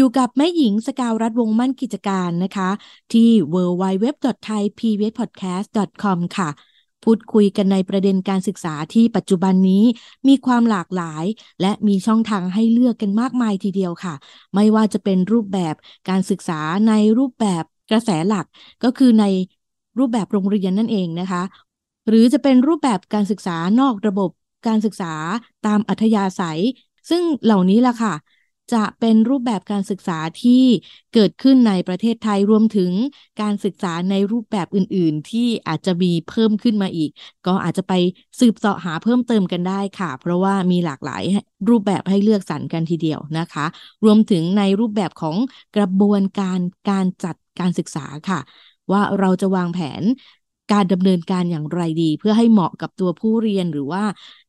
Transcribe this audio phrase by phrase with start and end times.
[0.00, 2.70] อยู่กับแม่หญิงสกาวรัฐวงมั่นกิจการนะคะ
[3.12, 6.48] ที่ www.thaipbspodcast.com ค่ะ
[7.04, 9.84] พูดคุยกันในประเด็นการศึกษาที่ปัจจุบันนี้
[10.28, 11.24] มีความหลากหลาย
[11.60, 14.14] และมีช่องทางให้เลือกกันมากมายทีเดียวค่ะ
[14.54, 15.74] ไม่ว่าจะเป็นรูปแบบ
[16.08, 18.46] การศึกษาในรูปแบบกระแสหลัก
[18.84, 19.24] ก็คือใน
[19.98, 21.42] รูปแบบโรงเรียนนั่นเองนะคะ
[22.08, 24.30] หรือจะเป็นรูปแบบการศึกษานอกระบบ
[24.66, 25.12] การศึกษา
[25.66, 26.60] ตามอัธยาศัย
[27.10, 28.14] ซึ่งเหล่านี้ล่ะค่ะ
[28.72, 30.64] จะเป็นรูปแบบการศึกษาที่
[31.14, 32.92] เกิดขึ้นในประเทศไทยรวมถึง
[33.40, 37.10] การศึกษาในรูปแบบอื่น ๆ ที่อาจจะมีเพิ่มขึ้นมาอีก
[37.46, 37.92] ก็อาจจะไป
[38.40, 41.22] สืบเสาะหาเพิ่มเติมกันได้ค่ะ เพราะว่ามีหลากหลาย
[41.68, 43.66] รูปแบบให้เลือกสรรกันทีเดียวนะคะ
[44.04, 45.36] รวมถึงในรูปแบบของ
[45.76, 46.58] กระบวนการ
[46.90, 48.40] การจัดการศึกษาค่ะ
[48.92, 50.02] ว่าเราจะวางแผน
[50.72, 54.04] การดำเนินการอย่างไรดี เพื่อให้เหมาะกับตัวผู้เรียนหรือว่า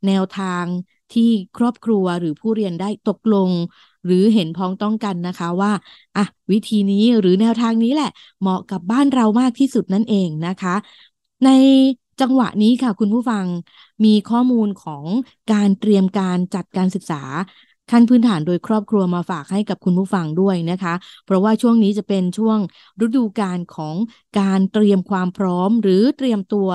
[0.08, 0.66] แนวทาง
[1.14, 3.50] ที่ครอบครัวหรือผู้เรียนได้ตกลง
[4.06, 5.72] หรือเห็นพ้องต้องกันนะคะว่า
[6.16, 10.76] อะวิธีนี้หรือแนวทางนี้แหละ เหมาะกับบ้านเรามากที่สุดนั่นเองนะคะ
[11.46, 11.50] ใน
[12.22, 13.46] จังหวะนี้ค่ะคุณผู้ฟัง
[14.06, 15.06] มีข้อมูลของ
[15.52, 17.22] การเตรียมการจัดการศึกษา
[17.92, 20.94] ขั้นพื้นฐานโดยครอบครัวมาฝากให้กับคุณผู้ฟังด้วยนะคะ
[21.26, 22.60] เพราะว่าช่วงนี้จะเป็นช่วง
[23.06, 23.96] ฤดูการของ
[24.40, 26.70] การเตรียมความพร้อม หรือเตรียมตัว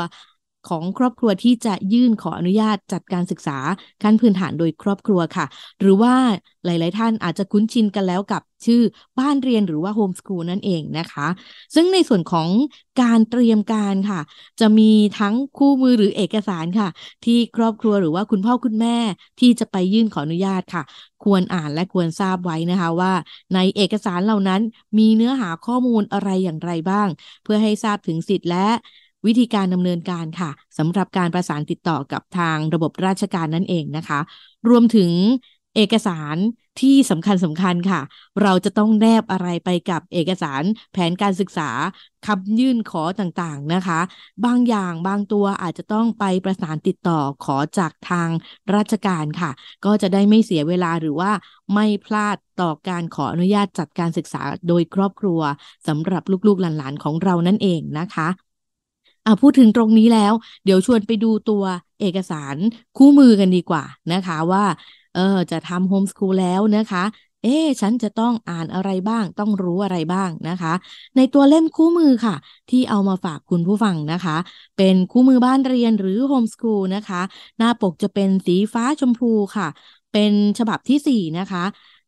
[0.68, 3.58] ของครอบครัวที่จะยื่นขออนุญาตจัดการศึกษา
[4.02, 5.46] ขั้นพื้นฐานโดยครอบครัวค่ะ
[5.80, 6.14] หรือว่า
[6.64, 8.82] หลาย ๆ ท่านอาจจะคุ้นชินกันแล้วกับชื่อ
[9.18, 11.26] บ้านเรียนหรือว่าโฮมสคูลนั่นเองนะคะ
[11.74, 12.48] ซึ่งในส่วนของ
[13.02, 14.20] การเตรียมการค่ะ
[14.60, 16.88] จะมีทั้งคู่มือหรือเอกสารค่ะ
[17.24, 18.96] ที่ครอบครัวหรือว่าคุณพ่อคุณแม่
[19.40, 20.82] ที่จะไปยื่นขออนุญาตค่ะ
[21.24, 23.12] ควรอ่านและควรทราบไว้นะคะว่า
[23.54, 24.60] ในเอกสารเหล่านั้น
[24.98, 27.08] มีเนื้อหาข้อมูลอะไรอย่างไรบ้าง
[27.42, 28.68] เพื่อให้ทราบถึงสิทธิ์และ
[29.26, 34.20] วิธีการดำเนินการค่ะสำหรับการประสานติดต่อกับทางระบบราชการนั่นเองนะคะ
[34.68, 35.10] รวมถึง
[35.76, 36.36] เอกสาร
[36.80, 38.00] ที่สำคัญสำคัญค่ะ
[38.42, 41.70] เราจะต้องแนบอะไรไปกับเอกสารแผนการศึกษา
[42.26, 44.00] คำยื่นขอต่างๆนะคะ
[44.44, 48.30] บางอย่างบางตัวอาจจะต้องไปประสานติดต่อขอจากทาง
[48.74, 49.50] ราชการค่ะ
[49.84, 51.32] ก็จะได้ไม่เสียเวลาหรือว่า
[51.74, 55.40] ไม่พลาดต่อการขออนุญาตจัดการศึกษาโดยครอบครัว
[55.88, 58.28] สำหรับลูกๆหลานๆของเรานั่นเองนะคะ
[59.26, 60.32] อ่าพูดถึงตรงนี้แล้ว
[60.64, 61.64] เดี๋ยวชวนไปดูตัว
[62.00, 62.56] เอกสาร
[62.96, 64.64] คู่มือกันดีกว่านะคะว่า
[65.14, 65.20] เออ
[65.50, 67.04] จะทำโฮมสคูลแล้วนะคะ
[67.42, 70.72] เอ๊ฉันจะต้องอ่านอะไรบ้าง ต้องรู้อะไรบ้างนะคะ
[71.16, 72.34] ในตัวเล่มคู่มือค่ะ
[72.70, 74.36] ที่เอามาฝากคุณผู้ฟังนะคะ
[74.76, 77.20] เป็นคู่มือบ้านเรียนหรือโฮมสคูลนะคะ
[77.58, 79.26] หน้าปกจะเป็นสีฟ้าชมพู
[79.56, 79.68] ค่ะ
[80.12, 81.64] เป็นฉบับที่ 4 นะคะ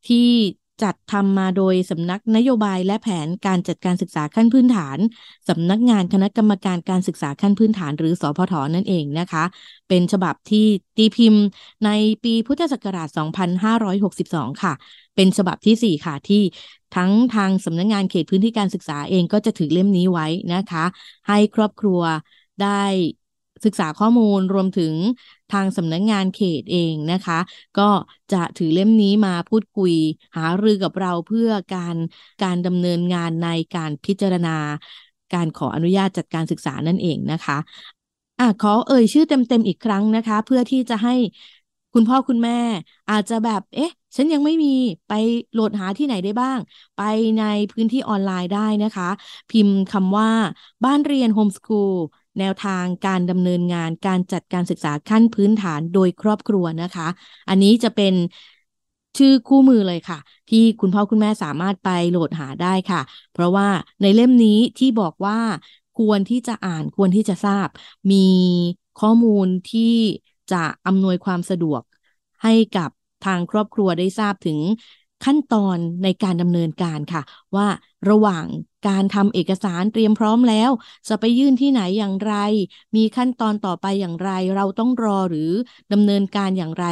[0.06, 0.26] ที่
[0.82, 4.98] จัดทำมาโดยสำนักนโยบายและแผนการจัดการศึกษาขั้นพื้นฐาน
[5.48, 9.44] สำนักงานคณะกรรมการการศึกษาขั้นพื้นฐาน หรือสอพทนั่นเองนะคะ
[9.88, 11.42] เป็นฉบับที่ตีพิมพ์
[11.84, 11.90] ใน
[12.24, 14.72] ปีพุทธศักราช 2562 ค่ะ
[15.16, 16.42] เป็นฉบับที่ 4 ค่ะที่
[16.96, 20.84] ทั้งทางสำนักงงานเขตพื้นที่การศึกษาเองก็จะถือเล่มนี้ไว้นะคะ
[21.28, 22.00] ให้ครอบครัว
[22.62, 22.82] ได้
[23.64, 24.94] ศึกษาข้อมูลรวมถึง
[25.52, 27.38] ทางสำนักงงานเขตเองนะคะ
[27.78, 27.88] ก็
[28.32, 29.94] จะถือเล่มนี้มาพูดคุย
[30.36, 31.96] หารือกับเราเพื่อการ
[32.42, 34.56] การดำเนินงานในการพิจารณา
[35.34, 37.58] การขออนุญาตจัดการศึกษานั่นเองนะคะ
[38.38, 41.14] อะขอเอ่ยชื่อเต็มๆอีกครั้งนะคะ เพื่อที่จะให้
[41.94, 42.58] คุณพ่อคุณแม่
[43.10, 44.68] อาจจะแบบ เอ๊ะ ฉันยังไม่มี
[45.08, 45.12] ไป
[45.52, 46.58] โหลดหาที่ไหนได้บ้าง
[46.96, 47.00] ไป
[47.38, 47.42] ใน
[47.72, 49.08] พื้นที่ออนไลน์ได้นะคะ
[49.50, 50.30] พิมพ์คำว่า
[50.84, 51.92] บ้านเรียนโฮมสคูล
[52.40, 57.08] แนวทางการดำเนินงานการจัดการศึกษาขั้นพื้นฐานโดยครอบครัวนะคะ
[57.48, 58.14] อันนี้จะเป็น
[59.18, 60.18] ชื่อคู่มือเลยค่ะ
[60.50, 63.00] ที่คุณพ่อคุณแม่สามารถไปโหลดหาได้ค่ะ
[63.32, 63.68] เพราะว่า
[64.02, 65.38] ในเล่มนี้ที่บอกว่า
[65.98, 67.68] ควรที่จะอ่านควรที่จะทราบ
[68.12, 68.16] มี
[69.00, 69.94] ข้อมูลที่
[70.52, 71.82] จะอำนวยความสะดวก
[72.42, 72.90] ให้กับ
[73.26, 74.58] ทางครอบครัวได้ทราบถึง
[75.24, 77.22] ขั้นตอนในการดำเนินการค่ะ
[77.56, 77.66] ว่า
[78.10, 78.44] ระหว่าง
[78.88, 80.70] การทำเอกสารเตรียมพร้อมแล้ว
[81.08, 82.34] จะไปยื่นที่ไหนอย่างไร
[82.96, 85.50] มีขั้นตอนต่อไปอย่างไร เราต้องรอหรือ
[85.92, 86.86] ดำเนินการอย่างไร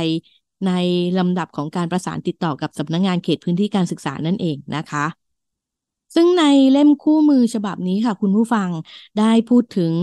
[0.67, 0.73] ใน
[1.19, 5.07] ลำดับของการประสานติดต่อกับสำนักงงานเขตพื้นที่การศึกษานั่นเองนะคะ
[6.15, 8.71] ซึ่งในเล่มคู่มือฉบับนี้ค่ะ คุณผู้ฟัง
[9.19, 9.95] ได้พูดถึง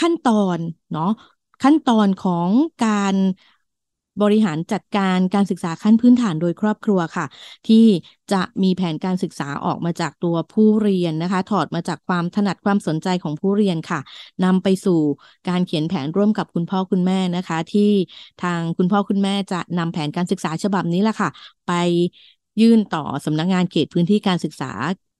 [0.00, 0.58] ขั้นตอน
[0.92, 1.10] เนาะ
[1.62, 3.14] ขั้นตอนของการ
[4.22, 7.26] บริหารจัดการการศึกษาขั้นพื้นฐานโดยครอบครัวค่ะ
[7.68, 7.86] ที่
[8.32, 14.00] จะมีแผนการศึกษาออกมาจากตัวผู้เรียนนะคะ ถอดมาจากความถนัดความสนใจของผู้เรียนค่ะ
[14.44, 15.00] นำไปสู่
[15.48, 17.90] การเขียนแผนร่วมกับคุณพ่อคุณแม่นะคะ ที่
[18.42, 21.28] ทางคุณพ่อคุณแม่จะนำแผนการศึกษาฉบับนี้แหละค่ะ
[21.66, 21.72] ไป
[22.60, 24.72] ยื่นต่อสำนักงงานเขตพื้นที่การศึกษา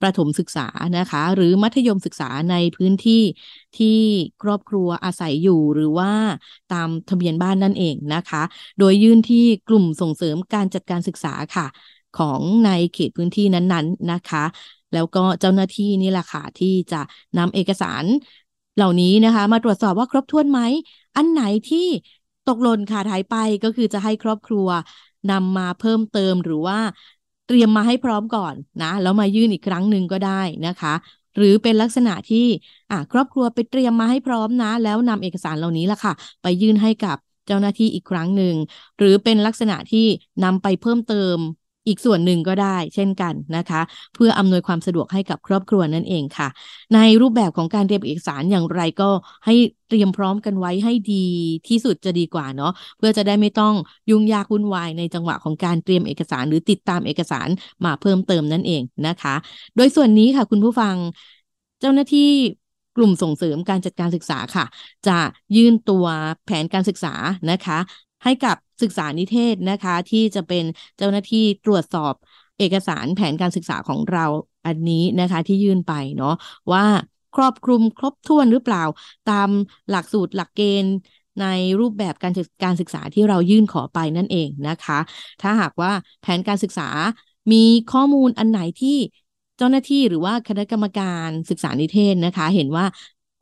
[0.03, 0.67] ประถมศึกษา
[0.99, 3.23] นะคะ หรือมัธยมศึกษาในพื้นที่
[3.79, 3.99] ที่
[4.43, 6.13] ครอบครัวอาศัยอยู่หรือว่า
[6.73, 8.43] ตามทะเบียนบ้านนั่นเองนะคะ
[8.79, 11.67] โดยยื่นที่กลุ่มส่งเสริมการจัดการศึกษาค่ะ
[12.19, 14.45] ของในเขตพื้นที่นั้นๆนะคะ
[14.95, 17.01] แล้วก็เจ้าหน้าที่นี่แหละค่ะที่จะ
[17.39, 18.05] นำเอกสาร
[18.77, 20.61] เหล่านี้นะคะ มาตรวจสอบว่าครบถ้วนไหม
[21.17, 21.87] อันไหนที่
[22.49, 24.69] ตกหล่นขาดหายไปก็คือจะให้ครอบครัว
[25.31, 26.79] นำมาเพิ่มเติมหรือว่า
[27.47, 30.95] เตรียมมาให้พร้อมก่อนนะ แล้วมายื่นอีกครั้งหนึ่งก็ได้นะคะ
[31.37, 32.47] หรือเป็นลักษณะที่
[32.91, 36.13] อครอบครัวไปเตรียมมาให้พร้อมนะ แล้วนำเอกสารเหล่านี้ล่ะค่ะ
[36.43, 37.17] ไปยื่นให้กับ
[37.47, 38.55] เจ้าหน้าที่อีกครั้งหนึ่ง
[38.99, 40.07] หรือเป็นลักษณะที่
[40.45, 41.37] นำไปเพิ่มเติม
[41.87, 43.81] อีกส่วนหนึ่งก็ได้เช่นกันนะคะ
[44.15, 46.49] เพื่ออำนวยความสะดวกให้กับครอบครัวนั่นเองค่ะ
[46.95, 49.11] ในรูปแบบของการเตรียมเอกสารอย่างไรก็
[49.47, 49.55] ให้
[49.89, 51.27] เตรียมพร้อมกันไว้ให้ดี
[51.69, 53.75] ที่สุดจะดีกว่าเนาะเพื่อจะได้ไม่ต้อง
[54.11, 57.49] ยุ่งยากวุ่นวายในจังหวะของการเตรียมเอกสารหรือติดตามเอกสาร
[57.85, 59.35] มาเพิ่มเติมนั่นเองนะคะ
[59.77, 60.97] โดยส่วนนี้ค่ะคุณผู้ฟัง
[61.81, 62.31] เจ้าหน้าที่
[62.97, 64.65] กลุ่มส่งเสริมการจัดการศึกษาค่ะ
[65.07, 65.19] จะ
[65.57, 66.07] ยื่นตัว
[66.45, 67.15] แผนการศึกษา
[67.51, 67.79] นะคะ
[68.25, 70.65] ให้กับศึกษานิเทศนะคะ ที่จะเป็น
[70.99, 72.15] เจ้าหน้าที่ตรวจสอบ
[72.59, 74.27] เอกสารแผนการศึกษาของเรา
[74.67, 76.35] อันนี้นะคะที่ยื่นไปเนาะ
[76.73, 76.85] ว่า
[77.37, 78.85] ครอบคลุมครบถ้วนหรือเปล่า
[79.31, 79.49] ตาม
[79.91, 80.95] หลักสูตรหลักเกณฑ์
[81.41, 81.47] ใน
[81.81, 82.33] รูปแบบการ
[82.65, 84.99] การศึกษาที่เรายื่นขอไปนั่นเองนะคะ
[85.43, 86.89] ถ้าหากว่าแผนการศึกษา
[87.53, 88.97] มีข้อมูลอันไหนที่
[89.59, 92.85] เจ้าหน้าที่หรือว่าคณะกรรมการศึกษานิเทศนะคะ เห็นว่า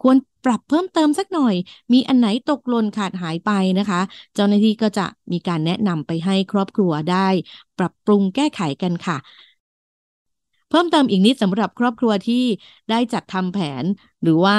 [0.03, 1.55] ควรปรับเพิ่มเติมสักหน่อย
[1.93, 4.01] มีอันไหนตกหล่นขาดหายไปนะคะ
[4.35, 7.29] เจ้าหน้าที่ก็จะมีการแนะนำไปให้ครอบครัวได้
[7.79, 9.17] ปรับปรุงแก้ไขกันค่ะ
[10.69, 12.45] เพิ่มเติมอีกนิดสำหรับครอบครัวที่
[12.91, 13.85] ได้จัดทำแผน
[14.23, 14.59] หรือว่า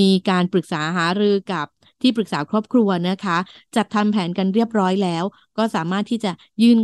[0.00, 1.66] มีการปรึกษาหารือกับ
[2.02, 3.38] ที่ปรึกษาครอบครัวนะคะ
[3.76, 5.24] จัดทำแผนกันเรียบร้อยแล้ว
[5.58, 6.32] ก็สามารถที่จะ
[6.62, 6.78] ยื่น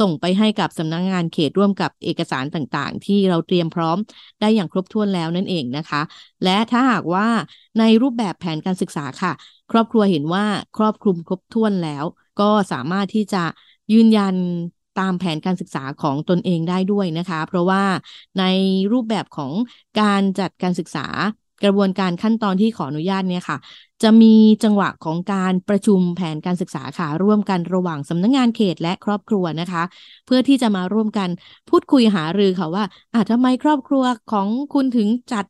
[0.00, 3.98] ส่งไปให้กับสำนักงงานเขตร่วมกับเอกสารต่างๆ ที่เราเตรียมพร้อม
[4.40, 6.02] ได้อย่างครบถ้วนแล้วนั่นเองนะคะ
[6.44, 7.26] และถ้าหากว่า
[7.78, 9.32] ในรูปแบบแผนการศึกษาค่ะ
[9.70, 10.44] ครอบครัวเห็นว่า
[10.76, 12.04] ครอบคลุมครบถ้วนแล้ว
[12.40, 13.44] ก็สามารถที่จะ
[13.92, 14.36] ยืนยัน
[14.98, 17.82] ตามแผนการศึกษาของตนเองได้ด้วยนะคะ เพราะว่า
[18.38, 18.44] ใน
[18.92, 19.52] รูปแบบของ
[20.00, 21.06] การจัดการศึกษา
[21.62, 23.58] กระบวนการขั้นตอนที่ขออนุญาตเนี่ยค่ะ
[24.02, 24.34] จะมี
[24.64, 29.82] จังหวะของการประชุมแผนการศึกษาค่ะร่วมกันระหว่างสำนักงงานเขตและครอบครัวนะคะ
[30.26, 31.28] เพื่อที่จะมาร่วมกัน
[31.68, 32.84] พูดคุยหารือค่ะว่า
[33.14, 35.44] อะทำไมครอบครัวของคุณถึงจัด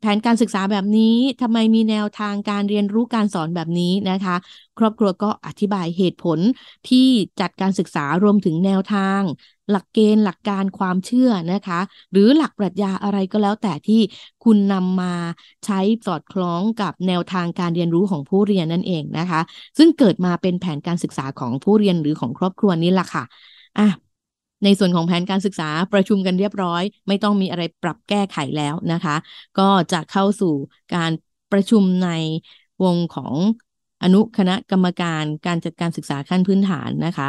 [0.00, 4.36] แผนการศึกษาแบบนี้ทำไมมีแนวทางการเรียนรู้การสอนแบบนี้นะคะ
[4.78, 6.38] ครอบครัวก็อธิบายเหตุผล
[6.88, 7.08] ที่
[7.40, 9.22] จัดการศึกษารวมถึงแนวทาง
[9.70, 11.80] หลักเกณฑ์หลักการความเชื่อนะคะ
[12.12, 14.00] หรือหลักปรัชญาอะไรก็แล้วแต่ที่
[14.44, 15.14] คุณนำมา
[15.64, 19.40] ใช้สอดคล้องกับแนวทางการเรียนรู้ของผู้เรียนนั่นเองนะคะ
[19.78, 23.24] ซึ่งเกิดมาเป็นแผนการศึกษาของผู้เรียนหรือของครอบครัวนี่แหละค่ะ
[23.78, 23.88] อะ
[24.64, 29.16] ในส่วนของแผนการศึกษาประชุมกันเรียบร้อย ไม่ต้องมีอะไรปรับแก้ไขแล้วนะคะ
[29.58, 30.54] ก็จะเข้าสู่
[30.94, 31.10] การ
[31.52, 32.08] ประชุมใน
[32.82, 33.34] วงของ
[34.02, 37.20] อนุคณะกรรมการการจัดการศึกษาขั้นพื้นฐานนะค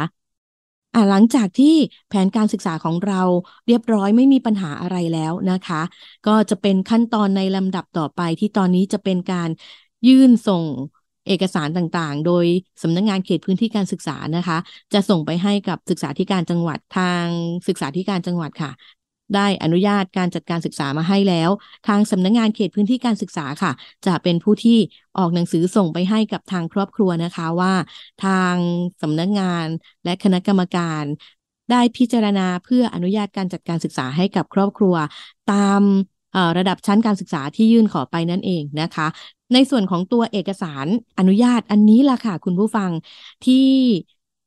[0.98, 1.74] อ่าหลังจากที่
[2.08, 3.22] แผนการศึกษาของเรา
[3.66, 5.82] เรียบร้อยไม่มีปัญหาอะไรแล้วนะคะ
[6.26, 9.48] ก็จะเป็นขั้นตอนในลำดับต่อไปที่ตอนนี้จะเป็นการ
[10.08, 10.64] ยื่นส่ง
[11.26, 12.44] เอกสารต่างๆ โดย
[12.82, 14.58] สำนักงงานเขตพื้นที่การศึกษานะคะ
[14.92, 17.26] จะส่งไปให้กับศึกษาธิการจังหวัดทาง
[17.68, 18.70] ศึกษาธิการจังหวัดค่ะ
[19.34, 21.50] ได้อนุญาตการจัดการศึกษามาให้แล้ว
[21.86, 23.72] ทางสำนักงงานเขตพื้นที่การศึกษาค่ะ
[24.06, 24.78] จะเป็นผู้ที่
[25.18, 27.74] ออกหนังสือส่งไปให้กับทางครอบครัวนะคะว่า
[28.24, 28.56] ทาง
[29.02, 29.66] สำนักงงาน
[30.04, 31.04] และคณะกรรมการ
[31.70, 34.94] ได้พิจารณาเพื่ออนุญาตการจัดการศึกษาให้กับครอบครัว
[35.52, 35.82] ตาม
[36.58, 39.06] ระดับชั้นการศึกษาที่ยื่นขอไปนั่นเองนะคะ
[39.52, 40.86] ในส่วนของตัวเอกสาร
[41.18, 42.90] อนุญาตอันนี้ล่ะค่ะคุณผู้ฟัง
[43.46, 43.66] ที่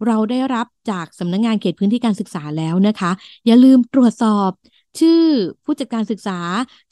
[0.08, 3.12] เราได้รับจากสำนักงงานเขตพื้นที่การศึกษาแล้วนะคะ
[3.46, 4.52] อย่าลืมตรวจสอบ
[5.00, 5.24] ชื่อ
[5.66, 6.40] ผู้จัดการศึกษา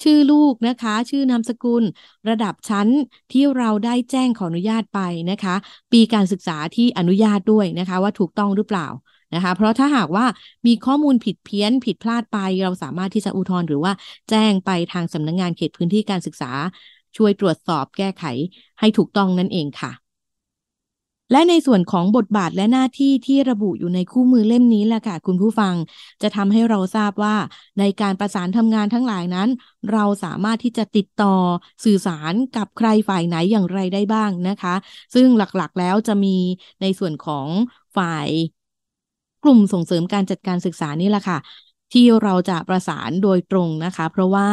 [0.03, 1.83] ชื่อลูกนะคะ ชื่อนามสกุล
[2.29, 2.87] ระดับชั้น
[3.31, 4.99] ที่เราได้แจ้งขออนุญาตไป
[5.31, 5.55] นะคะ
[5.91, 8.87] ปีการศึกษาที่อนุญาตด้วยนะคะ ว่าถูกต้องหรือเปล่า
[9.35, 10.25] นะคะ เพราะถ้าหากว่า
[10.67, 13.91] มีข้อมูลผิดเพี้ยนผิดพลาดไป เราสามารถที่จะอุทธรณ์หรือว่า
[14.29, 16.51] แจ้งไปทางสำนักงงานเขตพื้นที่การศึกษา
[17.17, 18.23] ช่วยตรวจสอบแก้ไข
[18.79, 20.08] ให้ถูกต้องนั่นเองค่ะ
[21.31, 25.75] และในส่วนของบทบาทและหน้าที่ที่ระบุอยู่ในคู่มือเล่มนี้แหละค่ะคุณผู้ฟัง
[26.21, 27.35] จะทำให้เราทราบว่า
[27.79, 29.49] ในการประสานทำงานทั้งหลายนั้น
[29.91, 31.35] เราสามารถที่จะติดต่อ
[31.85, 34.75] สื่อสารกับใครฝ่ายไหนอย่างไรได้บ้างนะคะ
[35.13, 36.37] ซึ่งหลักๆแล้วจะมี
[36.81, 37.47] ในส่วนของ
[37.97, 38.29] ฝ่าย
[39.43, 41.37] กลุ่มส่งเสริมการจัดการศึกษานี่แหละค่ะ
[41.93, 44.49] ที่เราจะประสานโดยตรงนะคะ เพราะว่า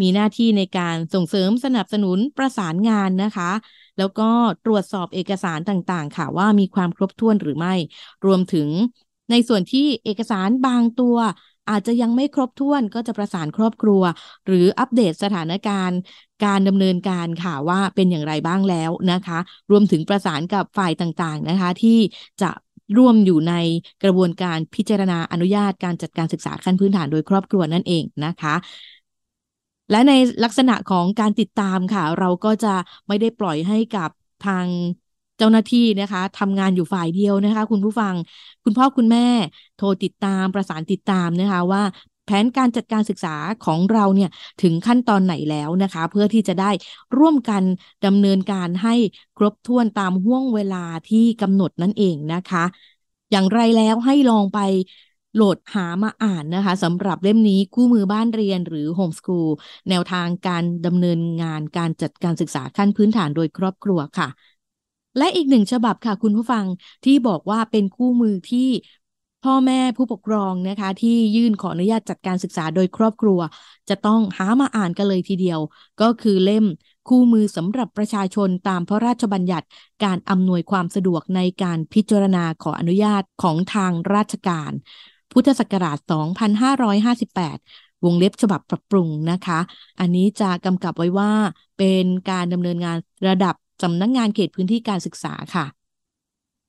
[0.00, 3.50] มีหน้าที่ในการส่งเสริมสนับสนุนประสานงานนะคะ
[3.98, 4.30] แล้วก็
[4.64, 7.74] ตรวจสอบเอกสารต่างๆ ค่ะว่ามีความครบถ้วนหรือไม่
[8.26, 8.68] รวมถึง
[9.30, 11.16] ในส่วนที่เอกสารบางตัว
[11.70, 14.02] อาจจะยังไม่ครบถ้วนก็จะประสานครอบครัว
[14.46, 15.98] หรืออัปเดตสถานการณ์
[16.44, 19.38] การดำเนินการค่ะว่าเป็นอย่างไรบ้างแล้วนะคะ
[19.70, 21.98] รวมถึงประสานกับฝ่ายต่างๆนะคะ ที่
[22.42, 22.50] จะ
[22.98, 23.54] ร่วมอยู่ใน
[24.04, 28.54] กระบวนการพิจารณาอนุญาตการจัดการศึกษาขั้นพื้นฐานโดยครอบครัวนั่นเองนะคะ
[29.90, 30.12] และใน
[30.44, 32.74] ลักษณะของการติดตามค่ะ เราก็จะ
[33.08, 34.10] ไม่ได้ปล่อยให้กับ
[34.46, 34.66] ทาง
[35.38, 38.14] เจ้าหน้าที่นะคะทำงานอยู่ฝ่ายเดียวนะคะ คุณผู้ฟัง
[38.64, 39.26] คุณพ่อคุณแม่
[39.76, 41.82] โทรติดตามประสานติดตามนะคะว่า
[42.24, 44.30] แผนการจัดการศึกษาของเราเนี่ย
[44.62, 46.70] ถึงขั้นตอนไหนแล้วนะคะ เพื่อที่จะได้
[47.18, 47.62] ร่วมกัน
[48.06, 48.94] ดำเนินการให้
[49.36, 52.64] ครบถ้วนตามห่วงเวลาที่กำหนดนั่นเองนะคะ
[53.30, 54.58] อย่างไรแล้วให้ลองไป
[55.34, 59.48] โหลดหามาอ่านนะคะสำหรับเล่มนี้คู่มือบ้านเรียนหรือโฮมสกูล
[59.88, 64.28] แนวทางการดำเนินงานการจัดการศึกษาขั้นพื้นฐานโดยครอบครัวค่ะ
[65.18, 66.64] และอีกหนึ่งฉบับค่ะคุณผู้ฟัง
[67.04, 68.68] ที่บอกว่าเป็นคู่มือที่
[69.44, 73.40] พ่อแม่ผู้ปกครองนะคะ ที่ยื่นขออนุญาตจัดการศึกษาโดยครอบครัว
[73.88, 75.60] จะต้องหามาอ่านกันเลยทีเดียว
[76.00, 76.64] ก็คือเล่ม
[77.08, 79.66] คู่มือสำหรับประชาชนตามพระราชบัญญัติ
[80.04, 84.72] การอำนวยความสะดวกในการพิจารณาขออนุญาตของทางราชการ
[85.34, 85.98] พุทธศักราช
[86.80, 89.60] 2558 วงเล็บฉบับปรับปรุงนะคะ
[90.00, 91.32] อันนี้จะกำกับไว้ว่า
[91.78, 92.96] เป็นการดำเนินงาน
[93.28, 95.66] ระดับสำนักงงานเขตพื้นที่การศึกษาค่ะ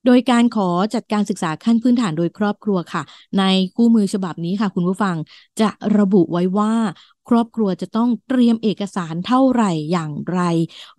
[0.05, 3.03] โดยการขอจัดการศึกษาขั้นพื้นฐานโดยครอบครัวค่ะ
[3.39, 3.43] ใน
[3.75, 5.15] คู่มือฉบับนี้ค่ะ คุณผู้ฟัง
[5.61, 6.73] จะระบุไว้ว่า
[7.29, 10.41] ครอบครัวจะต้องเตรียมเอกสารเท่าไหร่อย่างไร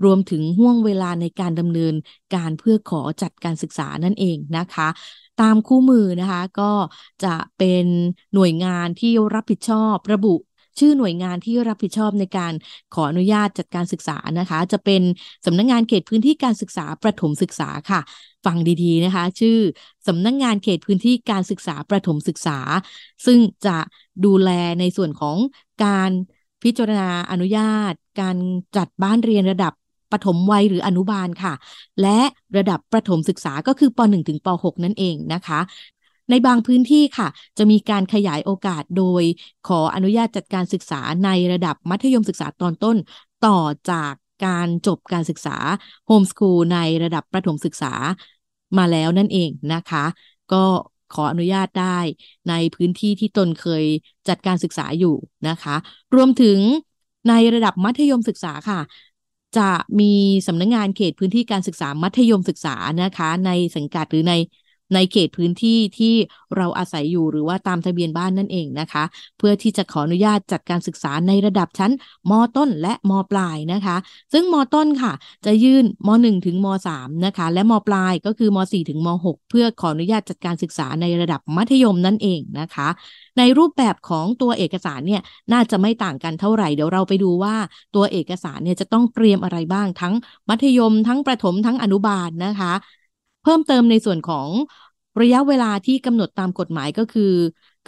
[0.04, 1.94] รวมถึงห่วงเวลาในการดำเนิน
[2.34, 4.88] การเพื่อขอจัดการศึกษานั่นเองนะคะ
[5.40, 6.72] ตามคู่มือนะคะ ก็
[7.24, 7.86] จะเป็น
[8.34, 10.34] หน่วยงานที่รับผิดชอบระบุ
[10.78, 12.52] ชื่อหน่วยงานที่รับผิดชอบในการ
[12.94, 15.02] ขออนุญาตจัดการศึกษานะคะ จะเป็น
[15.46, 18.00] สำนักงงานเขตพื้นที่การศึกษาประถมศึกษาค่ะ
[18.44, 19.58] ฟังดีๆนะคะ ชื่อ
[20.06, 22.58] สำนักงงานเขตพื้นที่การศึกษาประถมศึกษา
[23.26, 23.78] ซึ่งจะ
[24.24, 24.50] ดูแล
[24.80, 25.36] ในส่วนของ
[25.84, 26.10] การ
[26.62, 28.36] พิจารณาอนุญาต การ
[28.76, 29.72] จัดบ้านเรียนระดับ
[30.12, 31.54] ปฐมวัยหรืออนุบาลค่ะ
[32.02, 32.18] และ
[32.56, 35.60] ระดับประถมศึกษาก็คือป .1 ถึงป .6 นั่นเองนะคะ
[36.30, 39.22] ในบางพื้นที่ค่ะ จะมีการขยายโอกาสโดย
[39.68, 42.96] ขออนุญาตจัดการศึกษาในระดับมัธยมศึกษาตอนต้น
[43.46, 43.58] ต่อ
[43.90, 44.12] จาก
[44.46, 45.56] การจบการศึกษา
[46.06, 47.92] โฮมสคูลในระดับประถมศึกษา
[48.78, 50.04] มาแล้วนั่นเองนะคะ
[50.52, 50.64] ก็
[51.14, 51.98] ขออนุญาตได้
[52.48, 53.84] ในพื้นที่ที่ตนเคย
[54.28, 55.16] จัดการศึกษาอยู่
[55.48, 55.76] นะคะ
[56.14, 56.58] รวมถึง
[57.28, 58.80] ในระดับมัธยมศึกษาค่ะ
[59.54, 59.60] จะ
[60.00, 60.04] มี
[60.46, 62.70] สำนักงงานเขตพื้นที่การศึกษามัธยมศึกษา
[63.02, 64.32] นะคะ ในสังกัดหรือใน
[64.94, 66.14] ในเขตพื้นที่ที่
[66.56, 69.04] เราอาศัยอยู่หรือว่าตามทะเบียนบ้านนั่นเองนะคะ
[69.38, 71.92] เพื่อที่จะขออนุญาตจัดการศึกษาในระดับชั้น
[72.30, 73.96] มต้นและมปลายนะคะ
[74.32, 75.12] ซึ่งมต้นค่ะ
[75.46, 82.88] จะยื่นม 1 ถึงม 3 นะคะ และมปลายก็คือม 4 ถึงม 6 เพื่อขออนุญาตจัดการศึกษาในระดับมัธยมนั่นเองนะคะ
[83.38, 87.56] ในรูปแบบของตัวเอกสารเนี่ยน่าจะไม่ต่างกันเท่าไหร่ เดี๋ยวเราไปดูว่า
[87.94, 90.14] ตัวเอกสารเนี่ยจะต้องเตรียมอะไรบ้างทั้ง
[90.48, 92.72] มัธยม ทั้งประถมทั้งอนุบาลนะคะ
[93.46, 94.48] เพิ่มเติมในส่วนของ
[95.22, 97.32] ระยะเวลาที่กำหนดตามกฎหมายก็คือ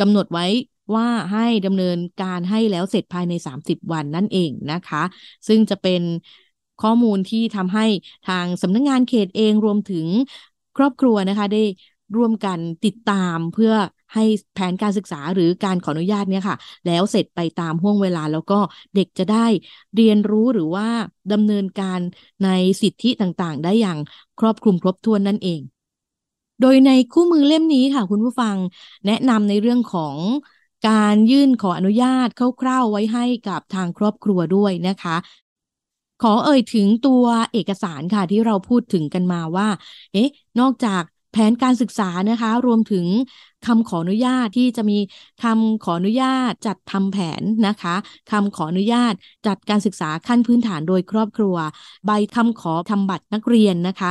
[0.00, 0.46] กำหนดไว้
[0.94, 5.02] ว่าให้ดำเนินการให้แล้วเสร็จภายใน 30 วันนั่นเองนะคะ
[5.48, 6.02] ซึ่งจะเป็น
[6.82, 7.86] ข้อมูลที่ทำให้
[8.28, 10.06] ทางสำนักงงานเขตเองรวมถึง
[10.76, 11.62] ครอบครัวนะคะได้
[12.16, 13.72] ร่วมกันติดตามเพื่อ
[14.14, 14.24] ให้
[14.54, 18.58] แผนการศึกษาหรือการขออนุญาตเนี่ยค่ะ แล้วเสร็จไปตามห่วงเวลาแล้วก็
[18.94, 19.46] เด็กจะได้
[19.96, 20.86] เรียนรู้หรือว่า
[21.32, 22.00] ดำเนินการ
[22.44, 22.48] ใน
[22.82, 23.98] สิทธิต่างๆ ได้อย่าง
[24.40, 25.60] ครอบคลุมครบถ้วนนั่นเอง
[26.60, 28.56] โดยในคู่มือเล่มนี้ค่ะ คุณผู้ฟัง
[29.06, 30.16] แนะนำในเรื่องของ
[30.88, 32.28] การยื่นขออนุญาต
[32.60, 35.16] คร่าวๆไว้ให้กับทางครอบครัวด้วยนะคะ
[36.22, 39.68] ขอเอ่ยถึงตัวเอกสารค่ะที่เราพูดถึงกันมาว่า
[40.12, 40.28] เอ๊ะ
[40.60, 43.06] นอกจากแผนการศึกษานะคะ รวมถึง
[43.66, 44.98] คำขออนุญาตที่จะมี
[45.42, 47.94] คำขออนุญาตจัดทำแผนนะคะ
[48.30, 49.12] คำขออนุญาต
[49.46, 51.56] จัดการศึกษาขั้นพื้นฐานโดยครอบครัว
[52.06, 54.10] ใบคำขอทำบัตรนักเรียนนะคะ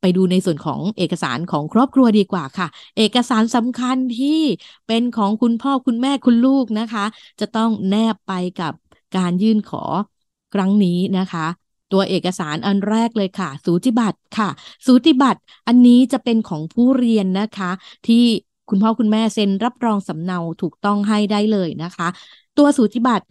[0.00, 2.66] ไปดูในส่วนของเอกสารของครอบครัวดีกว่าค่ะ
[2.98, 4.40] เอกสารสำคัญที่
[4.86, 7.04] เป็นของคุณพ่อคุณแม่คุณลูกนะคะ
[7.40, 8.72] จะต้องแนบไปกับ
[9.16, 9.82] การยื่นขอ
[10.54, 11.46] ครั้งนี้นะคะ
[11.92, 14.48] ตัวเอกสารอันแรกเลยค่ะ สูติบัตรค่ะ
[14.86, 17.70] สูติบัตรอันนี้จะเป็นของผู้เรียนนะคะ
[18.06, 18.24] ที่
[18.68, 22.08] คุณพ่อคุณแม่เซ็นรับรองสำเนาถูกต้องให้ได้เลยนะคะ
[22.56, 23.24] ตัวสูติบัตร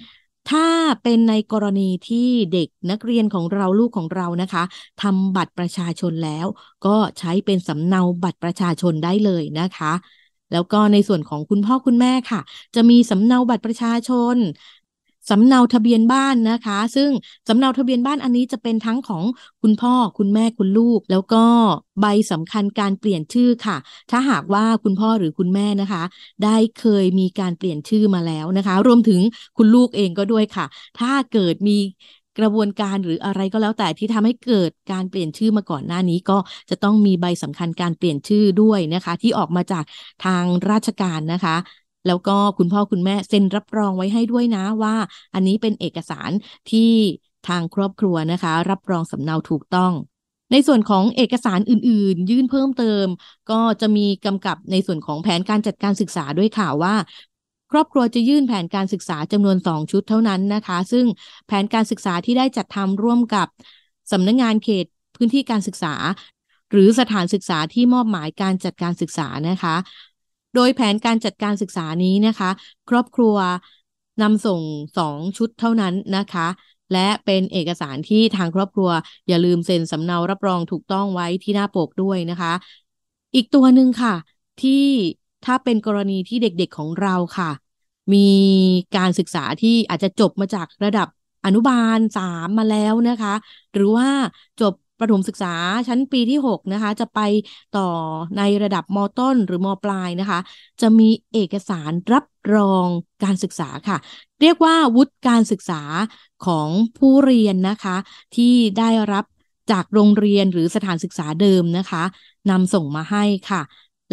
[0.51, 0.67] ถ้า
[1.03, 4.63] เป็นในกรณีที่เด็กนักเรียนของเราลูกของเรานะคะ
[5.01, 6.47] ทำบัตรประชาชนแล้ว
[6.85, 9.93] ก็ใช้เป็นสำเนาบัตรประชาชนได้เลยนะคะ
[10.51, 12.41] แล้วก็ในส่วนของคุณพ่อคุณแม่ค่ะ
[12.75, 14.37] จะมีสำเนาบัตรประชาชน
[15.29, 17.09] สำเนาทะเบียนบ้านนะคะ ซึ่ง
[17.47, 19.23] สำเนาทะเบียนบ้านอันนี้จะเป็นทั้งของ
[19.61, 21.43] คุณพ่อคุณแม่คุณลูก แล้วก็
[22.01, 23.77] ใบสำคัญการเปลี่ยนชื่อค่ะ
[24.11, 26.03] ถ้าหากว่าคุณพ่อหรือคุณแม่นะคะ
[26.43, 29.21] ได้เคยมีการเปลี่ยนชื่อมาแล้วนะคะ รวมถึง
[29.57, 30.65] คุณลูกเองก็ด้วยค่ะ
[30.99, 31.77] ถ้าเกิดมี
[32.39, 36.37] กระบวนการหรืออะไรก็แล้วแต่ที่ทำให้เกิดการเปลี่ยนชื่อมาก่อนหน้านี้ก็
[36.69, 39.83] จะต้องมีใบสำคัญการเปลี่ยนชื่อด้วยนะคะ ที่ออกมาจาก
[40.25, 41.55] ทางราชการนะคะ
[42.07, 44.95] แล้วก็คุณพ่อคุณแม่เซ็นรับรองไว้ให้ด้วยนะว่า
[45.33, 46.31] อันนี้เป็นเอกสาร
[46.71, 46.91] ที่
[47.47, 49.93] ทางครอบครัวนะคะ รับรองสำเนาถูกต้อง
[50.51, 53.07] ในส่วนของเอกสารอื่น ๆ ยื่นเพิ่มเติม
[53.51, 56.95] ก็จะมีกำกับในส่วนของแผนการจัดการศึกษาด้วยค่ะว่า
[57.71, 61.05] ครอบครัวจะยื่นแผนการศึกษาจำนวน 2 ชุดเท่านั้นนะคะ ซึ่ง
[61.47, 63.47] แผนการศึกษาที่ได้จัดทำร่วมกับ
[64.11, 65.93] สำนักงงานเขตพื้นที่การศึกษา
[66.71, 69.75] หรือสถานศึกษาที่มอบหมายการจัดการศึกษานะคะ
[70.55, 72.49] โดยแผนการจัดการศึกษานี้นะคะ
[72.89, 73.35] ครอบครัว
[74.21, 74.61] นำส่ง
[74.97, 76.47] สองชุดเท่านั้นนะคะ
[76.93, 78.89] และเป็นเอกสารที่ทางครอบครัว
[79.27, 82.53] อย่าลืมเซ็นสำเนารับรองถูกต้องไว้ที่หน้าปกด้วยนะคะ
[83.35, 84.15] อีกตัวหนึ่งค่ะ
[84.61, 84.85] ที่
[85.45, 87.51] ถ้าเป็นกรณีที่เด็กๆของเราค่ะ
[88.13, 88.29] มี
[88.97, 91.07] การศึกษาที่อาจจะจบมาจากระดับ
[91.45, 93.33] อนุบาลสามมาแล้วนะคะ
[93.73, 94.09] หรือว่า
[94.61, 95.53] จบ ประถมศึกษา
[95.87, 97.19] ชั้นปีที่ 6 นะคะ จะไป
[97.77, 97.87] ต่อ
[98.37, 100.39] ในระดับมต้นหรือมปลายนะคะ
[100.81, 102.87] จะมีเอกสารรับรอง
[103.23, 103.97] การศึกษาค่ะ
[104.41, 105.81] เรียกว่าวุฒิการศึกษา
[106.45, 107.95] ของผู้เรียนนะคะ
[108.35, 109.25] ที่ได้รับ
[109.71, 112.03] จากโรงเรียนหรือสถานศึกษาเดิมนะคะ
[112.49, 113.61] นำส่งมาให้ค่ะ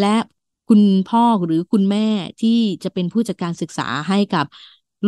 [0.00, 0.14] และ
[0.68, 2.06] คุณพ่อหรือคุณแม่
[2.42, 4.47] ที่จะเป็นผู้จัดการศึกษาให้กับ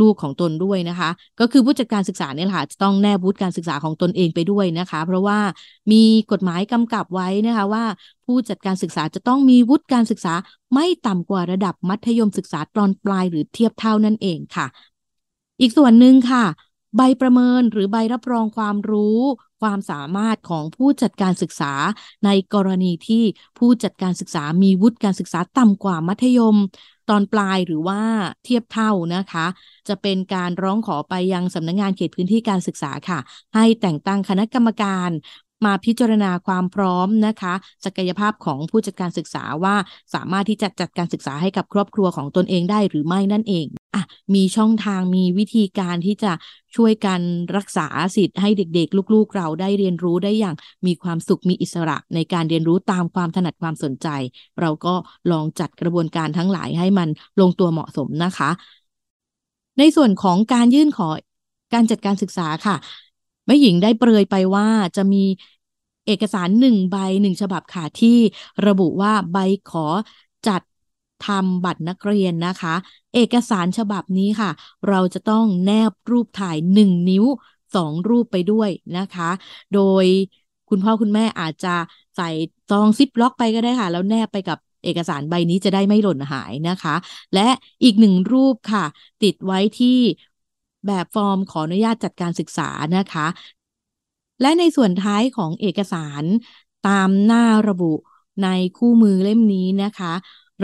[0.00, 5.38] ลูกของตนด้วยนะคะ ก็คือผู้จัดการศึกษาเนี่ยค่ะจะต้องแนบวุฒิการศึกษาของตนเองไปด้วยนะคะ เพราะว่า
[5.92, 7.84] มีกฎหมายกำกับไว้นะคะว่า
[8.24, 10.34] ผู้จัดการศึกษาจะต้องมีวุฒิการศึกษา
[10.74, 14.66] ไม่ต่ำกว่าระดับมัธยมศึกษาตอนปลายหรือเทียบเท่านั่นเองค่ะ
[15.60, 16.44] อีกส่วนหนึ่งค่ะ
[16.96, 19.20] ใบประเมินหรือใบรับรองความรู้
[19.60, 21.72] ความสามารถของผู้จัดการศึกษา
[22.24, 23.24] ในกรณีที่
[23.58, 26.56] ผู้จัดการศึกษามีวุฒิการศึกษาต่ำกว่ามัธยม
[27.08, 28.00] ตอนปลายหรือว่า
[28.44, 29.46] เทียบเท่านะคะ
[29.88, 33.18] จะเป็นการร้องขอไปยังสำนักงงานเขตพื้นที่การศึกษาค่ะ
[33.54, 35.10] ให้แต่งตั้งคณะกรรมการ
[35.66, 39.76] มาพิจารณาความพร้อมนะคะ ศักยภาพของผู้จัดการศึกษาว่า
[40.14, 44.02] สามารถที่จะจัดการศึกษาให้กับครอบครัวของตนเองได้หรือไม่นั่นเองอะ
[44.34, 46.32] มีช่องทางมีวิธีการที่จะ
[46.76, 47.20] ช่วยกัน
[47.56, 54.08] รักษาสิทธิ์ให้เด็กๆ ลูกๆ เราได้เรียนรู้ได้อย่างมีความสุขมีอิสระในการเรียนรู้ตามความถนัดความสนใจ
[54.60, 54.94] เราก็
[55.30, 57.08] ลองจัดกระบวนการทั้งหลายให้มัน
[57.40, 58.50] ลงตัวเหมาะสมนะคะ
[59.78, 61.08] ในส่วนของการยื่นขอ
[61.74, 62.76] การจัดการศึกษาค่ะ
[63.46, 65.24] แม่หญิงได้เปรยไปว่าจะมี
[66.06, 68.18] เอกสารหนึ่งใบหนึ่งฉบับค่ะที่
[68.66, 69.36] ระบุว่าใบ
[69.70, 69.86] ขอ
[70.46, 70.62] จัด
[71.20, 72.74] ทำบัตรนักเรียนนะคะ
[73.14, 74.50] เอกสารฉบับนี้ค่ะ
[74.88, 77.24] เราจะต้องแนบรูปถ่ายหนึ่งนิ้ว
[77.74, 79.30] สองรูปไปด้วยนะคะ
[79.74, 80.04] โดย
[80.68, 81.74] คุณพ่อคุณแม่อาจจะ
[82.16, 82.28] ใส่
[82.70, 86.94] ซองซิปล็อกไปก็ได้ค่ะ แล้วแนบไปกับเอกสารใบนี้จะได้ไม่หล่นหายนะคะ
[87.34, 87.48] และ
[87.84, 88.84] อีกหนึ่งรูปค่ะ
[89.22, 89.98] ติดไว้ที่
[90.86, 93.26] แบบฟอร์มขออนุญาตจัดการศึกษานะคะ
[94.40, 96.24] และในส่วนท้ายของเอกสาร
[96.88, 97.92] ตามหน้าระบุ
[98.42, 100.12] ในคู่มือเล่มนี้นะคะ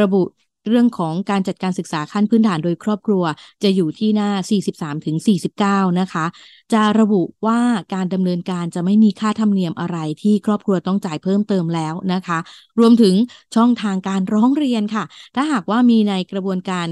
[0.01, 0.23] ระบุ
[0.69, 3.25] เรื่องของการจัดการศึกษาขั้นพื้นฐานโดยครอบครัว
[3.63, 5.17] จะอยู่ที่หน้า 43ถึง
[5.59, 6.27] 49 นะคะ
[6.73, 7.61] จะระบุว่า
[7.95, 12.39] การดำเนินการจะไม่มีค่าธรรมเนียมอะไรที่ครอบครัวต้องจ่ายเพิ่มเติมแล้วนะคะ
[12.79, 13.15] รวมถึง
[13.57, 15.05] ช่องทางการร้องเรียนค่ะ
[15.35, 16.87] ถ้าหากว่ามีในกระบวนการ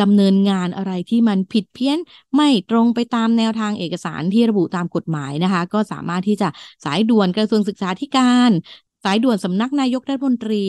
[0.00, 1.98] ดำเนินงานอะไรที่มันผิดเพี้ยน
[2.34, 6.48] ไม่ตรงไปตามแนวทางเอกสารที่ระบุตามกฎหมายนะคะ ก็สามารถที่จะ
[6.84, 8.50] สายด่วนกระทรวงศึกษาธิการ
[9.04, 10.64] สายด่วนสำนักนายกรัฐมนตรี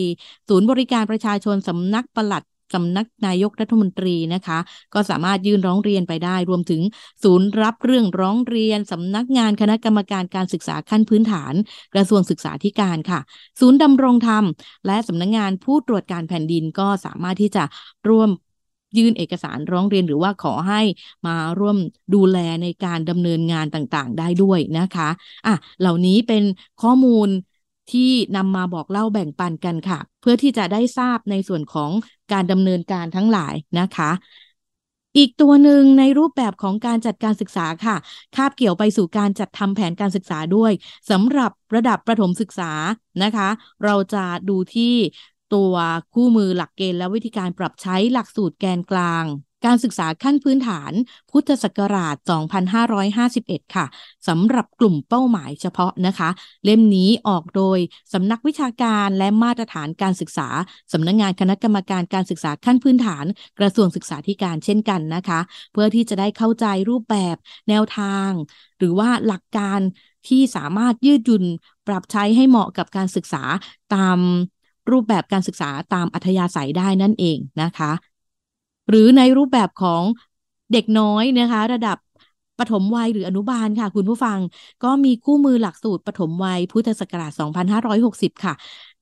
[0.49, 2.43] ศูนย์บริการประชาชนสำนักปลัด
[2.73, 4.59] สำนักนายกรัฐมนตรีนะคะ
[4.93, 6.81] ก็สามารถยื่นร้องเรียนไปได้ รวมถึง
[7.23, 11.53] ศูนย์รับเรื่องร้องเรียนสำนักงานคณะกรรมการการศึกษาขั้นพื้นฐาน
[11.93, 13.19] กระทรวงศึกษาธิการค่ะ
[13.59, 14.43] ศูนย์ดำรงธรรม
[14.87, 17.63] และสำนักงานผู้ตรวจการแผ่นดินก็สามารถที่จะ
[18.09, 18.29] ร่วม
[18.97, 20.81] ยื่นเอกสารร้องเรียนหรือว่าขอให้
[21.27, 21.77] มาร่วม
[22.15, 25.09] ดูแลในการดำเนินงานต่างๆ ได้ด้วยนะคะ
[25.47, 26.43] อะ เหล่านี้เป็น
[26.81, 27.29] ข้อมูล
[27.91, 31.91] ที่นำมาบอกเล่าแบ่งปันกันค่ะ เพื่อที่จะได้ทราบในส่วนของ
[32.31, 34.11] การดำเนินการทั้งหลายนะคะ
[35.17, 37.95] อีกตัวหนึ่งในรูปแบบของการจัดการศึกษาค่ะ
[38.35, 40.71] คาบเกี่ยวไปสู่การจัดทำแผนการศึกษาด้วย
[41.09, 42.71] สำหรับระดับประถมศึกษา
[43.23, 43.49] นะคะ
[43.83, 44.93] เราจะดูที่
[45.53, 45.73] ตัว
[46.13, 49.25] คู่มือหลักเกณฑ์และวิธีการปรับใช้หลักสูตรแกนกลาง
[49.65, 50.91] การศึกษาขั้นพื้นฐาน
[51.31, 52.15] พุทธศักราช
[52.95, 53.85] 2551 ค่ะ
[54.27, 56.29] สำหรับกลุ่มเป้าหมายเฉพาะนะคะ
[56.65, 57.79] เล่มนี้ออกโดย
[58.13, 60.47] สำนักวิชาการและมาตรฐานการศึกษา
[60.93, 63.25] สำนักงงานคณะกรรมการการศึกษาขั้นพื้นฐาน
[63.59, 65.39] กระทรวงศึกษาธิการเช่นกันนะคะ
[65.71, 67.35] เพื่อที่จะได้เข้าใจรูปแบบ
[67.69, 68.29] แนวทาง
[68.77, 69.79] หรือว่าหลักการ
[70.27, 71.43] ที่สามารถยืดหยุ่น
[71.87, 73.43] ปรับใช้ให้เหมาะกับการศึกษา
[73.95, 74.19] ตาม
[74.91, 77.91] รูปแบบการศึกษาตามอัธยาศัยได้นั่นเองนะคะ
[78.89, 80.03] หรือในรูปแบบของ
[80.71, 81.97] เด็กน้อยนะคะ ระดับ
[82.59, 84.39] ปฐมวัยหรืออนุบาลค่ะ คุณผู้ฟัง
[84.83, 88.53] ก็มีคู่มือหลักสูตรปฐมวัยพุทธศักราช 2560 ค่ะ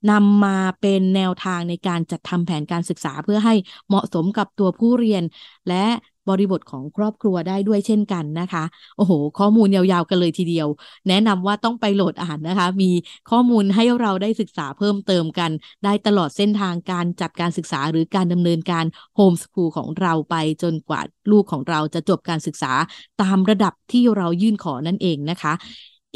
[0.10, 3.54] นำมาเป็นแนวทางในการจัดทำแผนการศึกษาเพื่อให้
[3.88, 5.24] เหมาะสมกับตัวผู้เรียน
[5.68, 5.86] และ
[6.30, 8.64] บริบทของครอบครัวได้ด้วยเช่นกันนะคะ
[8.98, 10.68] โอ้โห ข้อมูลยาวๆกันเลยทีเดียว
[11.10, 12.92] แนะนำว่าต้องไปโหลดอ่านนะคะ มี
[13.30, 15.52] ข้อมูลให้เราได้ศึกษาเพิ่มเติมกัน
[15.84, 22.74] ได้ตลอดเส้นทางการจัดการศึกษาหรือการดำเนินการโฮมสคูลของเราไปจนกว่าลูกของเราจะจบการศึกษา
[23.22, 25.54] ตามระดับที่เรายื่นขอนั่นเองนะคะ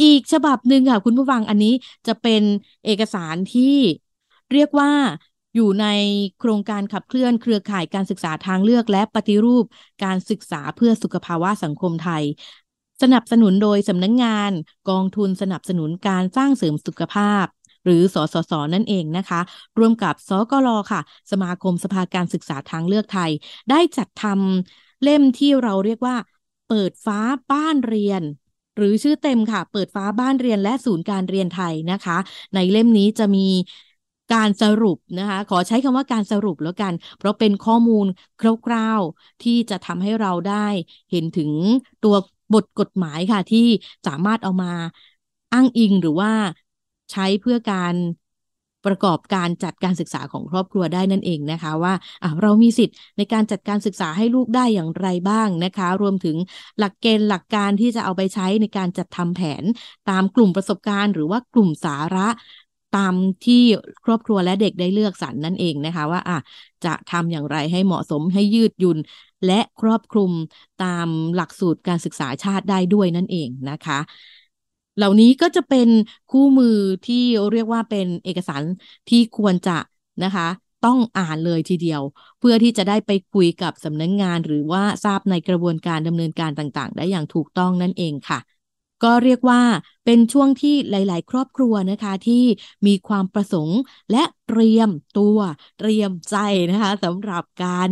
[0.01, 1.73] อีกฉบับหนึ่งค่ะคุณผู้ฟังอันนี้
[2.07, 2.43] จะเป็น
[2.85, 3.75] เอกสารที่
[4.53, 4.91] เรียกว่า
[5.55, 5.85] อยู่ใน
[6.39, 9.65] โครงการขับเคลื่อนเครือข่ายการศึกษาทางเลือกและปฏิรูป
[10.03, 12.23] การศึกษาเพื่อสุขภาวะสังคมไทย
[13.01, 14.51] สนับสนุนโดยสำนักงงาน
[14.89, 17.45] กองทุนสนับสนุนการสร้างเสริมสุขภาพ
[17.85, 19.41] หรือสสส นั่นเองนะคะ
[19.79, 23.31] ร่วมกับสกลค่ะ สมาคมสภาการศึกษาทางเลือกไทย
[23.69, 26.15] ได้จัดทำเล่มที่เราเรียกว่า
[26.69, 27.19] เปิดฟ้า
[27.51, 28.21] บ้านเรียน
[28.77, 32.17] หรือชื่อเต็มค่ะ เปิดฟ้าบ้านเรียนและศูนย์การเรียนไทยนะคะ
[32.55, 33.47] ในเล่มนี้จะมี
[34.33, 38.05] การสรุปนะคะ ขอใช้คำว่าการสรุปแล้วกัน เพราะเป็นข้อมูล
[38.39, 40.67] คร่าวๆที่จะทำให้เราได้
[41.11, 41.51] เห็นถึง
[42.03, 42.15] ตัว
[42.53, 43.67] บทกฎหมายค่ะ ที่
[44.07, 44.73] สามารถเอามา
[45.53, 46.31] อ้างอิงหรือว่า
[47.11, 47.95] ใช้เพื่อการ
[48.85, 51.93] ประกอบการจัดการศึกษาของครอบครัวได้นั่นเองนะคะ ว่า
[52.41, 56.38] เรามีสิทธิ์ในการจัดการศึกษาให้ลูกได้อย่างไรบ้างนะคะ รวมถึง
[56.79, 59.63] หลักเกณฑ์หลักการที่จะเอาไปใช้ในการจัดทำแผน
[60.09, 62.27] ตามกลุ่มประสบการณ์ หรือว่ากลุ่มสาระ
[62.95, 63.62] ตามที่
[64.05, 66.38] ครอบครัวและเด็กได้เลือกสรรนั่นเองนะคะ ว่าอะ
[66.86, 68.97] จะทำอย่างไรให้เหมาะสมให้ยืดหยุ่น
[69.45, 70.31] และครอบคลุม
[70.84, 73.99] ตามหลักสูตรการศึกษาชาติได้ด้วยนั่นเองนะคะ
[74.97, 75.89] เหล่านี้ก็จะเป็น
[76.31, 76.77] คู่มือ
[77.08, 78.63] ที่เรียกว่าเป็นเอกสาร
[79.10, 79.77] ที่ควรจะ
[80.23, 80.47] นะคะ
[80.86, 82.01] ต้องอ่านเลยทีเดียว
[82.39, 88.39] เพื่อที่จะได้ไปคุยกับสำนักงงาน หรือว่าทราบในกระบวนการดำเนินการต่างๆ ได้อย่างถูกต้องนั่นเองค่ะ
[89.03, 89.62] ก็เรียกว่า
[90.05, 92.43] เป็นช่วงที่หลาย ๆ ครอบครัวนะคะที่
[92.88, 93.79] มีความประสงค์
[94.12, 95.38] และเตรียมตัว
[95.79, 96.36] เตรียมใจ
[96.71, 97.88] นะคะสำหรับการ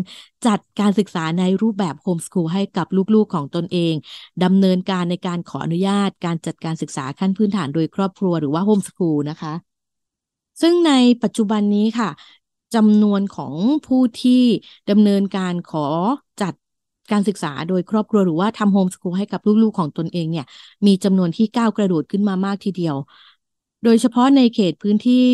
[0.47, 3.93] จัดการศึกษาในรูปแบบโฮมสคูลให้กับลูก ๆ ของตนเอง
[4.43, 9.53] ดำเนินการในการขออนุญาต การจัดการศึกษาขั้นพื้นฐานโดยครอบครัวหรือว่าโฮมสคูลนะคะ
[10.61, 10.91] ซึ่งใน
[11.23, 12.09] ปัจจุบันนี้ค่ะ
[12.75, 13.53] จำนวนของ
[13.87, 14.43] ผู้ที่
[14.89, 15.87] ดำเนินการขอ
[16.41, 16.53] จัด
[17.11, 20.45] การศึกษาโดยครอบครัวหรือว่าทำโฮมสกูลให้กับลูกๆของตนเองเนี่ย
[20.87, 22.95] มีจำนวนที่ก้าวกระโดดขึ้นมามากทีเดียว
[23.83, 25.27] โดยเฉพาะในเขตพื้นที่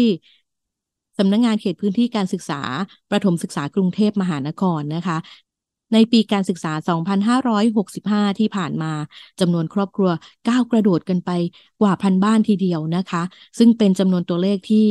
[1.18, 2.62] สำนักงงานเขตพื้นที่การศึกษา
[3.12, 5.18] ประถมศึกษากรุงเทพมหานครนะคะ
[5.94, 6.74] ในปีการศึกษา
[8.28, 8.94] 2565 ที่ผ่านมา
[9.40, 10.12] จำนวนครอบครัว
[10.48, 11.32] ก้าวกระโดดกันไป
[11.82, 13.24] กว่าพันบ้านทีเดียวนะคะ
[13.58, 14.86] ซึ่งเป็นจำนวนตัวเลขที่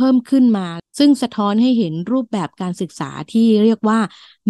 [0.00, 0.66] เพิ่มขึ้นมา
[0.98, 3.98] ซึ่งสะท้อนให้เห็นรูปแบบการศึกษาที่เรียกว่า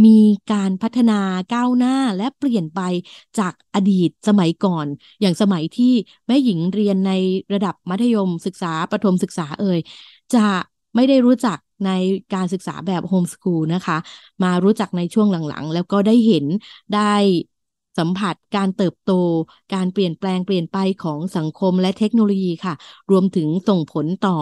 [0.05, 0.19] มี
[0.53, 1.21] การพัฒนา
[1.55, 2.81] ก้าวหน้าและเปลี่ยนไป
[3.39, 4.87] จากอดีตสมัยก่อน
[5.21, 5.93] อย่างสมัยที่
[6.27, 7.13] แม่หญิงเรียนใน
[7.53, 9.79] ระดับมัธยมศึกษาประถมศึกษาเอ่ย
[10.35, 10.47] จะ
[10.97, 11.91] ไม่ได้รู้จักใน
[12.35, 13.97] การศึกษาแบบโฮมสคูลนะคะ
[14.43, 16.47] มารู้จักในช่วงหลังๆ แล้วก็ได้เห็น
[16.95, 17.15] ได้
[18.01, 19.13] สัมผัสการเติบโต
[19.75, 22.75] การเปลี่ยนแปลงเปลี่ยนไปของสังคมและเทคโนโลยีค่ะ
[23.11, 24.37] รวมถึงส่งผลต่อ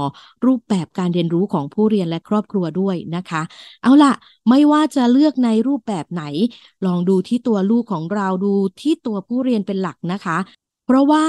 [0.46, 3.42] รูปแบบการเรียนรู้ของผู้เรียนและครอบครัวด้วยนะคะ
[3.82, 4.12] เอาล่ะ
[4.48, 6.24] ไม่ว่าจะเลือกในรูปแบบไหน
[6.86, 10.38] ลองดูที่ตัวลูกของเราดูที่ตัวผู้เรียนเป็นหลักนะคะ
[10.86, 11.24] เพราะว่า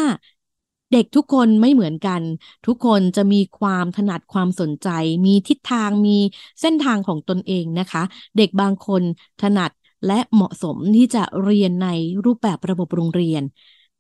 [0.94, 2.22] เด็กทุกคนไม่เหมือนกัน
[2.66, 4.90] ทุกคนจะมีความถนัดความสนใจ
[5.26, 6.18] มีทิศทางมี
[6.62, 8.04] เส้นทางของตนเองนะคะ
[8.38, 9.04] เด็กบางคน
[9.42, 9.72] ถนัด
[10.08, 11.90] และเหมาะสมที่จะเรียนใน
[12.26, 13.44] รูปแบบระบบโรงเรียน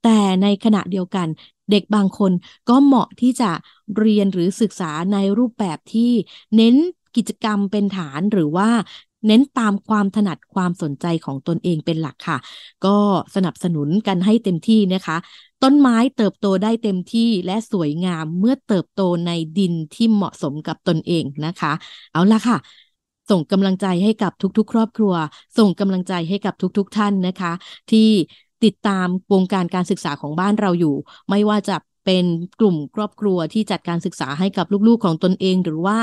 [0.04, 1.28] แต่ในขณะเดียวกัน
[1.72, 2.32] เด็กบางคน
[2.70, 3.52] ก็เหมาะที่จะ
[3.98, 6.12] เรียนหรือศึกษาในรูปแบบที่
[6.56, 6.76] เน้น
[7.16, 8.70] กิจกรรมเป็นฐานหรือว่า
[9.28, 12.38] เน้นตามความถนัดความสนใจของตนเองเป็นหลักค่ะ
[12.86, 12.98] ก็
[13.36, 15.18] สนับสนุนกันให้เต็มที่นะคะ
[15.64, 21.72] ต้นไม้เติบโตได้เต็มที่และสวยงามเมื่อเติบโตในดินที่เหมาะสมกับตนเองนะคะ
[22.12, 22.58] เอาละค่ะ
[23.30, 25.14] ส่งกำลังใจให้กับทุกๆ ครอบครัว
[25.58, 27.54] ส่งกำลังใจให้กับทุกๆ ท่านนะคะ
[27.92, 28.10] ที่
[28.64, 30.96] ติดตามวงการการศึกษาของบ้านเราอยู่
[31.30, 32.26] ไม่ว่าจะเป็น
[32.60, 35.98] กลุ่มครอบครัวที่จัดการศึกษาให้กับลูกๆของตนเอง หรือว่า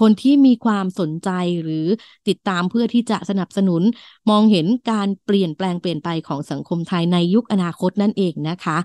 [0.00, 1.30] คนที่มีความสนใจ
[1.62, 1.86] หรือ
[2.28, 3.82] ติดตามเพื่อที่จะสนับสนุน
[4.30, 8.78] มองเห็นการเปลี่ยนแปลงเปลี่ยนไปของสังคมไทยในยุคอนาคตนั่นเองนะคะ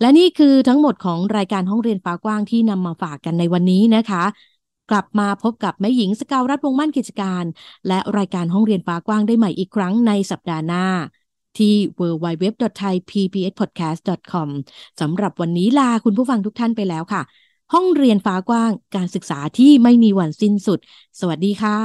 [0.00, 4.24] และนี่คือทั้งหมดของรายการห้องเรียนฟ้ากว้างที่นำมาฝากกันในวันนี้นะคะ
[4.90, 7.44] กลับมาพบกับแม่หญิงสกาวรัฐวงมั่นกิจการ
[7.88, 10.84] และรายการห้องเรียนฟ้ากว้างได้ใหม่อีกครั้งในสัปดาห์หน้า
[11.58, 14.48] ที่ www.thaipbspodcast.com
[15.00, 17.22] สำหรับวันนี้ลาคุณผู้ฟังทุกท่านไปแล้วค่ะ
[17.74, 20.78] ห้องเรียนฟ้ากว้างการศึกษาที่ไม่มีวันสิ้นสุด
[21.20, 21.78] สวัสดีค่ะ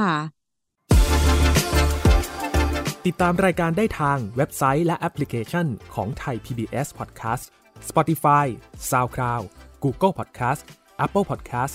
[3.06, 7.44] ติดตามรายการได้ทางเว็บไซต์และแอปพลิเคชันของไทย PBS Podcast
[7.88, 8.46] Spotify
[8.90, 9.44] SoundCloud
[9.84, 10.60] Google Podcast
[11.04, 11.74] Apple Podcast